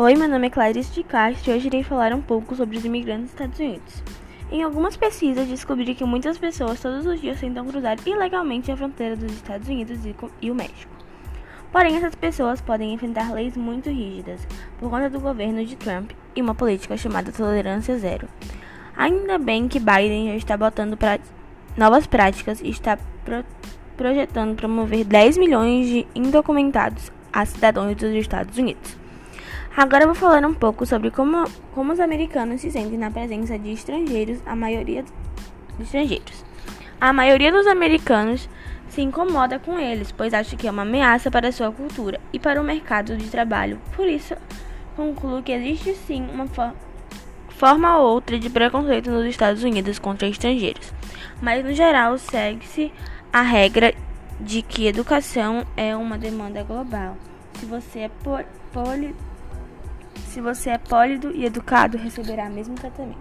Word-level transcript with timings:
Oi, 0.00 0.14
meu 0.14 0.28
nome 0.28 0.46
é 0.46 0.50
Clarice 0.50 0.92
de 0.92 1.02
Castro 1.02 1.50
e 1.50 1.56
hoje 1.56 1.66
irei 1.66 1.82
falar 1.82 2.14
um 2.14 2.20
pouco 2.20 2.54
sobre 2.54 2.76
os 2.76 2.84
imigrantes 2.84 3.22
nos 3.22 3.30
Estados 3.32 3.58
Unidos. 3.58 4.04
Em 4.48 4.62
algumas 4.62 4.96
pesquisas, 4.96 5.48
descobri 5.48 5.92
que 5.92 6.04
muitas 6.04 6.38
pessoas 6.38 6.80
todos 6.80 7.04
os 7.04 7.20
dias 7.20 7.40
tentam 7.40 7.66
cruzar 7.66 7.96
ilegalmente 8.06 8.70
a 8.70 8.76
fronteira 8.76 9.16
dos 9.16 9.32
Estados 9.32 9.66
Unidos 9.66 9.98
e 10.40 10.50
o 10.52 10.54
México. 10.54 10.92
Porém, 11.72 11.96
essas 11.96 12.14
pessoas 12.14 12.60
podem 12.60 12.94
enfrentar 12.94 13.32
leis 13.32 13.56
muito 13.56 13.90
rígidas 13.90 14.46
por 14.78 14.88
conta 14.88 15.10
do 15.10 15.18
governo 15.18 15.64
de 15.64 15.74
Trump 15.74 16.12
e 16.36 16.40
uma 16.40 16.54
política 16.54 16.96
chamada 16.96 17.32
tolerância 17.32 17.98
zero. 17.98 18.28
Ainda 18.96 19.36
bem 19.36 19.66
que 19.66 19.80
Biden 19.80 20.28
já 20.28 20.36
está 20.36 20.56
botando 20.56 20.96
pra 20.96 21.18
novas 21.76 22.06
práticas 22.06 22.60
e 22.60 22.68
está 22.68 22.96
pro 23.24 23.44
projetando 23.96 24.54
promover 24.54 25.04
10 25.04 25.38
milhões 25.38 25.88
de 25.88 26.06
indocumentados 26.14 27.10
a 27.32 27.44
cidadãos 27.44 27.96
dos 27.96 28.14
Estados 28.14 28.56
Unidos. 28.56 29.07
Agora 29.78 30.06
vou 30.06 30.14
falar 30.16 30.44
um 30.44 30.52
pouco 30.52 30.84
sobre 30.84 31.08
como, 31.08 31.48
como 31.72 31.92
os 31.92 32.00
americanos 32.00 32.62
se 32.62 32.68
sentem 32.68 32.98
na 32.98 33.12
presença 33.12 33.56
de 33.56 33.70
estrangeiros, 33.70 34.40
a 34.44 34.56
maioria 34.56 35.04
de 35.04 35.84
estrangeiros. 35.84 36.44
A 37.00 37.12
maioria 37.12 37.52
dos 37.52 37.64
americanos 37.64 38.48
se 38.88 39.02
incomoda 39.02 39.60
com 39.60 39.78
eles, 39.78 40.10
pois 40.10 40.34
acha 40.34 40.56
que 40.56 40.66
é 40.66 40.70
uma 40.72 40.82
ameaça 40.82 41.30
para 41.30 41.52
sua 41.52 41.70
cultura 41.70 42.18
e 42.32 42.40
para 42.40 42.60
o 42.60 42.64
mercado 42.64 43.16
de 43.16 43.30
trabalho. 43.30 43.78
Por 43.94 44.08
isso, 44.08 44.34
concluo 44.96 45.44
que 45.44 45.52
existe 45.52 45.94
sim 45.94 46.26
uma 46.28 46.48
for 46.48 46.72
forma 47.50 47.98
ou 47.98 48.14
outra 48.14 48.36
de 48.36 48.50
preconceito 48.50 49.12
nos 49.12 49.26
Estados 49.26 49.62
Unidos 49.62 50.00
contra 50.00 50.26
estrangeiros, 50.26 50.92
mas 51.40 51.64
no 51.64 51.72
geral 51.72 52.18
segue-se 52.18 52.92
a 53.32 53.42
regra 53.42 53.94
de 54.40 54.60
que 54.60 54.88
educação 54.88 55.64
é 55.76 55.94
uma 55.94 56.18
demanda 56.18 56.64
global. 56.64 57.16
Se 57.60 57.64
você 57.64 58.00
é 58.00 58.10
poli 58.72 59.14
se 60.38 60.42
você 60.42 60.70
é 60.70 60.78
pólido 60.78 61.32
e 61.34 61.44
educado, 61.44 61.98
receberá 61.98 62.44
o 62.44 62.52
mesmo 62.52 62.76
tratamento. 62.76 63.18